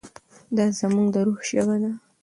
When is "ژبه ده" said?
1.49-1.91